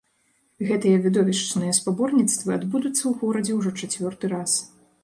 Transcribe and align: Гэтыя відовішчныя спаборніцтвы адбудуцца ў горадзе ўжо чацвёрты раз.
Гэтыя 0.69 0.95
відовішчныя 1.03 1.75
спаборніцтвы 1.81 2.49
адбудуцца 2.59 2.99
ў 2.99 3.15
горадзе 3.23 3.53
ўжо 3.61 3.79
чацвёрты 3.81 4.35
раз. 4.37 4.61